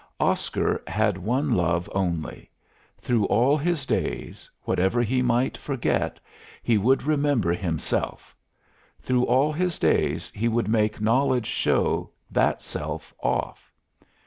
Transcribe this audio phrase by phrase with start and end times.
[0.19, 2.49] Oscar had one love only:
[2.99, 6.19] through all his days whatever he might forget,
[6.63, 8.35] he would remember himself;
[8.99, 13.71] through all his days he would make knowledge show that self off.